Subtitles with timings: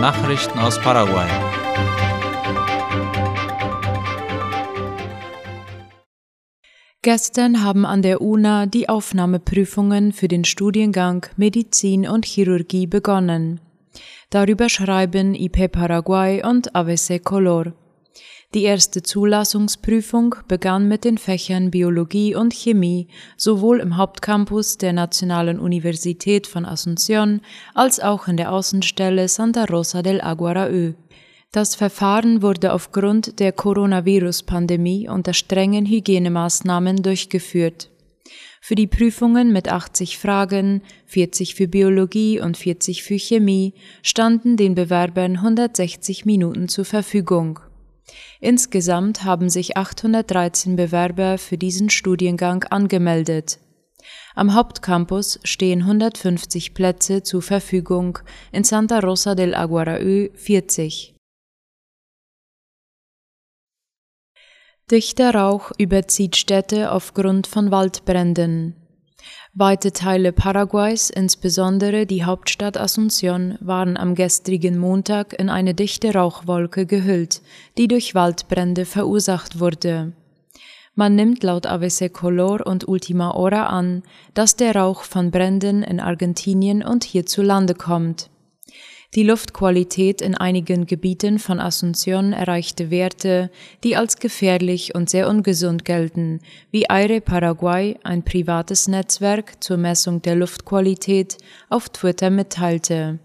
[0.00, 1.26] Nachrichten aus Paraguay.
[7.00, 13.60] Gestern haben an der UNA die Aufnahmeprüfungen für den Studiengang Medizin und Chirurgie begonnen.
[14.28, 17.72] Darüber schreiben IP Paraguay und AVC Color.
[18.54, 25.58] Die erste Zulassungsprüfung begann mit den Fächern Biologie und Chemie sowohl im Hauptcampus der Nationalen
[25.58, 27.40] Universität von Asunción
[27.74, 30.92] als auch in der Außenstelle Santa Rosa del Aguaraö.
[31.52, 37.90] Das Verfahren wurde aufgrund der Coronavirus-Pandemie unter strengen Hygienemaßnahmen durchgeführt.
[38.60, 44.74] Für die Prüfungen mit 80 Fragen, 40 für Biologie und 40 für Chemie, standen den
[44.74, 47.60] Bewerbern 160 Minuten zur Verfügung.
[48.40, 53.58] Insgesamt haben sich 813 Bewerber für diesen Studiengang angemeldet.
[54.34, 58.18] Am Hauptcampus stehen 150 Plätze zur Verfügung,
[58.52, 61.14] in Santa Rosa del Aguaraú 40.
[64.90, 68.85] Dichter Rauch überzieht Städte aufgrund von Waldbränden.
[69.58, 76.84] Weite Teile Paraguays, insbesondere die Hauptstadt Asunción, waren am gestrigen Montag in eine dichte Rauchwolke
[76.84, 77.40] gehüllt,
[77.78, 80.12] die durch Waldbrände verursacht wurde.
[80.94, 84.02] Man nimmt laut AVC Color und Ultima Hora an,
[84.34, 88.28] dass der Rauch von Bränden in Argentinien und hierzulande kommt.
[89.16, 93.50] Die Luftqualität in einigen Gebieten von Asunción erreichte Werte,
[93.82, 100.20] die als gefährlich und sehr ungesund gelten, wie Aire Paraguay, ein privates Netzwerk zur Messung
[100.20, 101.38] der Luftqualität,
[101.70, 103.18] auf Twitter mitteilte.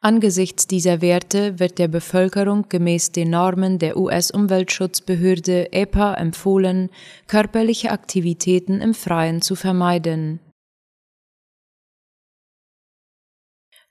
[0.00, 6.90] Angesichts dieser Werte wird der Bevölkerung gemäß den Normen der US-Umweltschutzbehörde EPA empfohlen,
[7.28, 10.40] körperliche Aktivitäten im Freien zu vermeiden.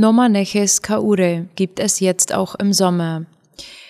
[0.00, 3.24] Noma Neches Kaure gibt es jetzt auch im Sommer.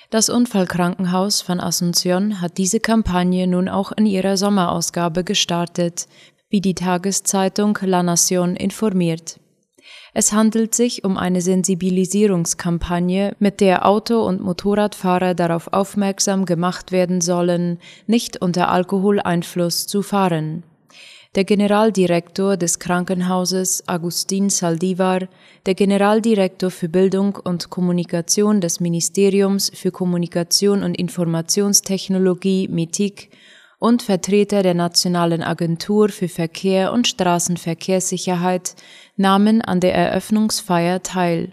[0.08, 6.08] Das Unfallkrankenhaus von Asunción hat diese Kampagne nun auch in ihrer Sommerausgabe gestartet,
[6.48, 9.38] wie die Tageszeitung La Nación informiert.
[10.14, 17.20] Es handelt sich um eine Sensibilisierungskampagne, mit der Auto- und Motorradfahrer darauf aufmerksam gemacht werden
[17.20, 20.62] sollen, nicht unter Alkoholeinfluss zu fahren.
[21.34, 25.28] Der Generaldirektor des Krankenhauses Agustin Saldivar,
[25.66, 33.28] der Generaldirektor für Bildung und Kommunikation des Ministeriums für Kommunikation und Informationstechnologie MITIC
[33.78, 38.74] und Vertreter der Nationalen Agentur für Verkehr und Straßenverkehrssicherheit
[39.16, 41.52] nahmen an der Eröffnungsfeier teil.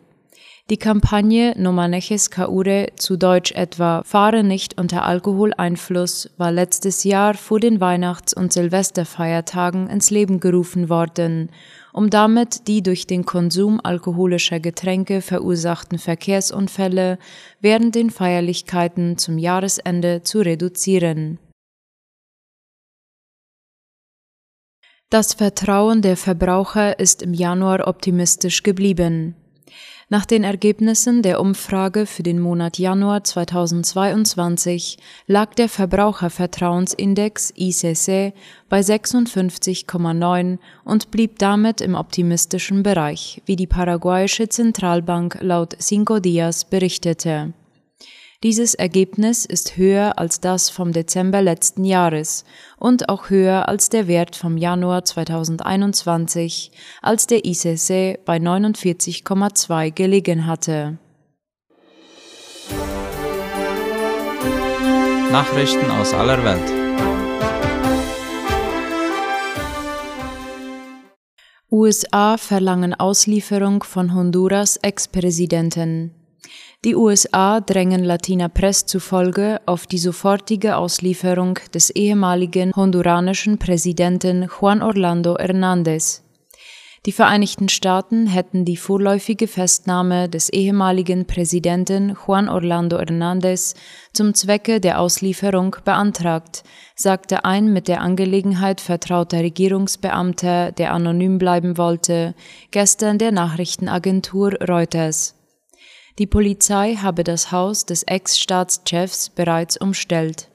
[0.71, 7.35] Die Kampagne No manejes Kaure, zu Deutsch etwa Fahre nicht unter Alkoholeinfluss, war letztes Jahr
[7.35, 11.51] vor den Weihnachts- und Silvesterfeiertagen ins Leben gerufen worden,
[11.93, 17.19] um damit die durch den Konsum alkoholischer Getränke verursachten Verkehrsunfälle
[17.61, 21.37] während den Feierlichkeiten zum Jahresende zu reduzieren.
[25.11, 29.35] Das Vertrauen der Verbraucher ist im Januar optimistisch geblieben.
[30.07, 38.33] Nach den Ergebnissen der Umfrage für den Monat Januar 2022 lag der Verbrauchervertrauensindex ICC
[38.69, 46.65] bei 56,9 und blieb damit im optimistischen Bereich, wie die paraguayische Zentralbank laut Cinco Dias
[46.65, 47.53] berichtete.
[48.43, 52.43] Dieses Ergebnis ist höher als das vom Dezember letzten Jahres
[52.77, 60.45] und auch höher als der Wert vom Januar 2021, als der ICC bei 49,2 gelegen
[60.45, 60.97] hatte.
[65.31, 66.85] Nachrichten aus aller Welt.
[71.71, 76.24] USA verlangen Auslieferung von Honduras Ex-Präsidenten.
[76.85, 84.83] Die USA drängen Latina Press zufolge auf die sofortige Auslieferung des ehemaligen honduranischen Präsidenten Juan
[84.83, 86.21] Orlando Hernández.
[87.07, 93.73] Die Vereinigten Staaten hätten die vorläufige Festnahme des ehemaligen Präsidenten Juan Orlando Hernández
[94.13, 96.63] zum Zwecke der Auslieferung beantragt,
[96.95, 102.35] sagte ein mit der Angelegenheit vertrauter Regierungsbeamter, der anonym bleiben wollte,
[102.69, 105.35] gestern der Nachrichtenagentur Reuters.
[106.17, 110.47] Die Polizei habe das Haus des Ex-Staatschefs bereits umstellt.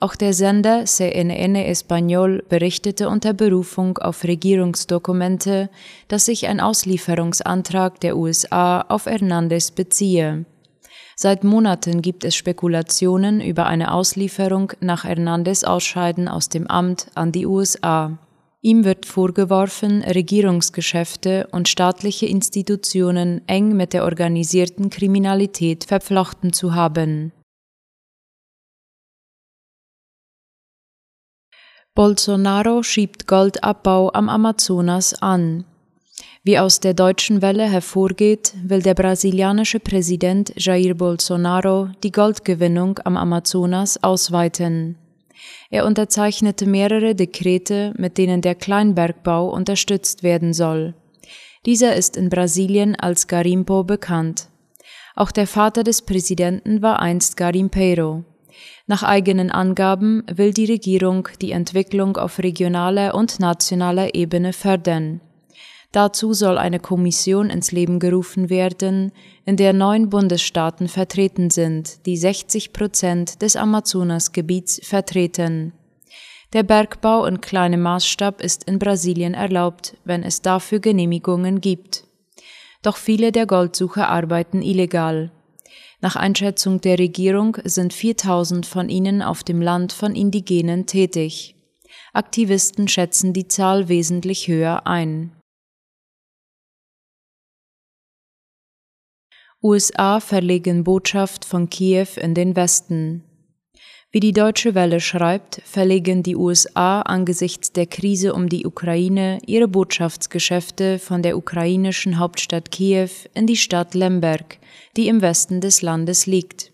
[0.00, 5.68] Auch der Sender CNN Español berichtete unter Berufung auf Regierungsdokumente,
[6.06, 10.46] dass sich ein Auslieferungsantrag der USA auf Hernandez beziehe.
[11.16, 17.32] Seit Monaten gibt es Spekulationen über eine Auslieferung nach Hernandez Ausscheiden aus dem Amt an
[17.32, 18.16] die USA.
[18.60, 27.32] Ihm wird vorgeworfen, Regierungsgeschäfte und staatliche Institutionen eng mit der organisierten Kriminalität verflochten zu haben.
[31.94, 35.64] Bolsonaro schiebt Goldabbau am Amazonas an.
[36.42, 43.16] Wie aus der deutschen Welle hervorgeht, will der brasilianische Präsident Jair Bolsonaro die Goldgewinnung am
[43.16, 44.96] Amazonas ausweiten.
[45.70, 50.94] Er unterzeichnete mehrere Dekrete, mit denen der Kleinbergbau unterstützt werden soll.
[51.66, 54.48] Dieser ist in Brasilien als Garimpo bekannt.
[55.14, 58.24] Auch der Vater des Präsidenten war einst Garimpeiro.
[58.86, 65.20] Nach eigenen Angaben will die Regierung die Entwicklung auf regionaler und nationaler Ebene fördern.
[65.92, 69.12] Dazu soll eine Kommission ins Leben gerufen werden,
[69.46, 75.72] in der neun Bundesstaaten vertreten sind, die 60 Prozent des Amazonasgebiets vertreten.
[76.52, 82.04] Der Bergbau in kleinem Maßstab ist in Brasilien erlaubt, wenn es dafür Genehmigungen gibt.
[82.82, 85.30] Doch viele der Goldsucher arbeiten illegal.
[86.00, 91.56] Nach Einschätzung der Regierung sind 4000 von ihnen auf dem Land von Indigenen tätig.
[92.12, 95.37] Aktivisten schätzen die Zahl wesentlich höher ein.
[99.60, 103.24] USA verlegen Botschaft von Kiew in den Westen.
[104.12, 109.66] Wie die Deutsche Welle schreibt, verlegen die USA angesichts der Krise um die Ukraine ihre
[109.66, 114.58] Botschaftsgeschäfte von der ukrainischen Hauptstadt Kiew in die Stadt Lemberg,
[114.96, 116.70] die im Westen des Landes liegt.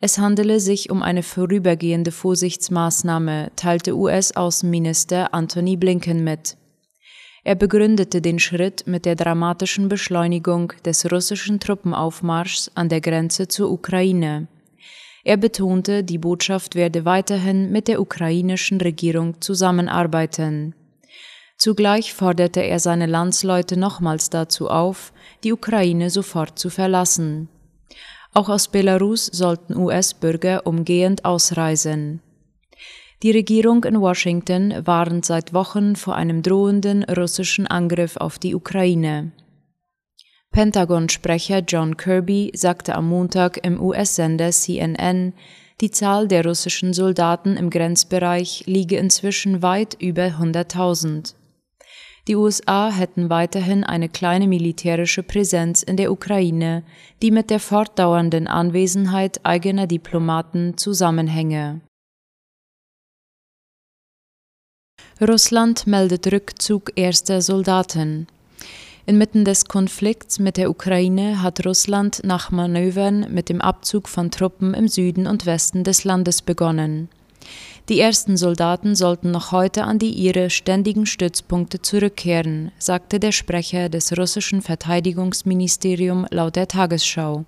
[0.00, 6.56] Es handele sich um eine vorübergehende Vorsichtsmaßnahme, teilte US-Außenminister Anthony Blinken mit.
[7.44, 13.70] Er begründete den Schritt mit der dramatischen Beschleunigung des russischen Truppenaufmarschs an der Grenze zur
[13.70, 14.46] Ukraine.
[15.24, 20.74] Er betonte, die Botschaft werde weiterhin mit der ukrainischen Regierung zusammenarbeiten.
[21.56, 25.12] Zugleich forderte er seine Landsleute nochmals dazu auf,
[25.44, 27.48] die Ukraine sofort zu verlassen.
[28.34, 32.20] Auch aus Belarus sollten US-Bürger umgehend ausreisen.
[33.22, 39.30] Die Regierung in Washington warnt seit Wochen vor einem drohenden russischen Angriff auf die Ukraine.
[40.50, 45.34] Pentagon-Sprecher John Kirby sagte am Montag im US-Sender CNN,
[45.80, 51.34] die Zahl der russischen Soldaten im Grenzbereich liege inzwischen weit über 100.000.
[52.26, 56.82] Die USA hätten weiterhin eine kleine militärische Präsenz in der Ukraine,
[57.22, 61.80] die mit der fortdauernden Anwesenheit eigener Diplomaten zusammenhänge.
[65.22, 68.26] Russland meldet Rückzug erster Soldaten.
[69.06, 74.74] Inmitten des Konflikts mit der Ukraine hat Russland nach Manövern mit dem Abzug von Truppen
[74.74, 77.08] im Süden und Westen des Landes begonnen.
[77.88, 83.88] Die ersten Soldaten sollten noch heute an die ihre ständigen Stützpunkte zurückkehren, sagte der Sprecher
[83.88, 87.44] des russischen Verteidigungsministeriums laut der Tagesschau.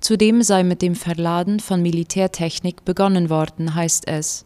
[0.00, 4.44] Zudem sei mit dem Verladen von Militärtechnik begonnen worden, heißt es.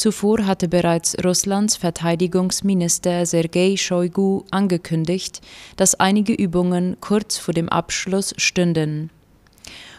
[0.00, 5.42] Zuvor hatte bereits Russlands Verteidigungsminister Sergei Shoigu angekündigt,
[5.76, 9.10] dass einige Übungen kurz vor dem Abschluss stünden.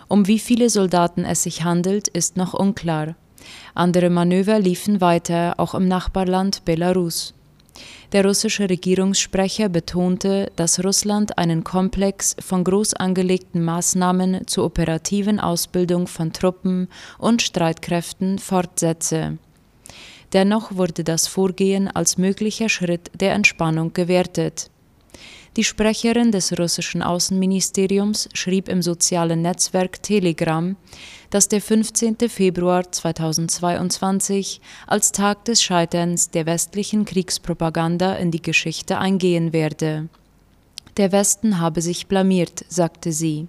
[0.07, 3.15] Um wie viele Soldaten es sich handelt, ist noch unklar.
[3.75, 7.36] Andere Manöver liefen weiter, auch im Nachbarland Belarus.
[8.12, 16.07] Der russische Regierungssprecher betonte, dass Russland einen Komplex von groß angelegten Maßnahmen zur operativen Ausbildung
[16.07, 16.87] von Truppen
[17.19, 19.37] und Streitkräften fortsetze.
[20.33, 24.69] Dennoch wurde das Vorgehen als möglicher Schritt der Entspannung gewertet.
[25.57, 30.78] Die Sprecherin des russischen Außenministeriums schrieb im sozialen Netzwerk Telegram,
[31.30, 32.16] dass der 15.
[32.30, 40.07] Februar 2022 als Tag des Scheiterns der westlichen Kriegspropaganda in die Geschichte eingehen werde.
[40.95, 43.47] Der Westen habe sich blamiert, sagte sie.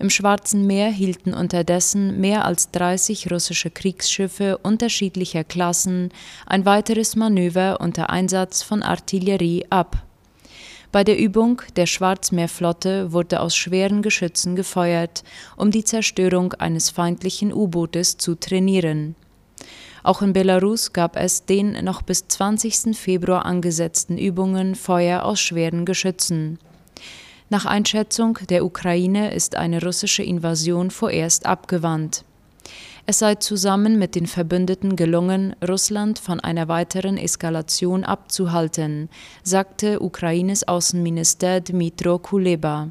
[0.00, 6.10] Im Schwarzen Meer hielten unterdessen mehr als 30 russische Kriegsschiffe unterschiedlicher Klassen
[6.46, 10.04] ein weiteres Manöver unter Einsatz von Artillerie ab.
[10.92, 15.24] Bei der Übung der Schwarzmeerflotte wurde aus schweren Geschützen gefeuert,
[15.56, 19.16] um die Zerstörung eines feindlichen U-Bootes zu trainieren.
[20.04, 22.96] Auch in Belarus gab es den noch bis 20.
[22.96, 26.58] Februar angesetzten Übungen Feuer aus schweren Geschützen.
[27.50, 32.24] Nach Einschätzung der Ukraine ist eine russische Invasion vorerst abgewandt.
[33.06, 39.08] Es sei zusammen mit den Verbündeten gelungen, Russland von einer weiteren Eskalation abzuhalten,
[39.42, 42.90] sagte Ukraines Außenminister Dmytro Kuleba.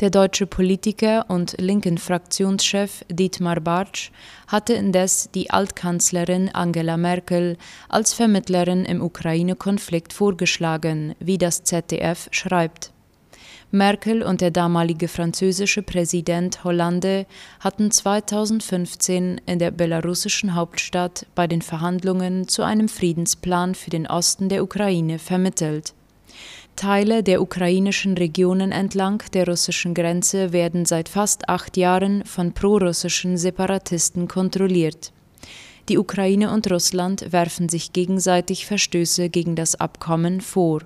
[0.00, 4.10] Der deutsche Politiker und linken Fraktionschef Dietmar Bartsch
[4.46, 7.56] hatte indes die Altkanzlerin Angela Merkel
[7.88, 12.92] als Vermittlerin im Ukraine-Konflikt vorgeschlagen, wie das ZDF schreibt.
[13.72, 17.24] Merkel und der damalige französische Präsident Hollande
[17.60, 24.48] hatten 2015 in der belarussischen Hauptstadt bei den Verhandlungen zu einem Friedensplan für den Osten
[24.48, 25.94] der Ukraine vermittelt.
[26.74, 33.36] Teile der ukrainischen Regionen entlang der russischen Grenze werden seit fast acht Jahren von prorussischen
[33.36, 35.12] Separatisten kontrolliert.
[35.88, 40.80] Die Ukraine und Russland werfen sich gegenseitig Verstöße gegen das Abkommen vor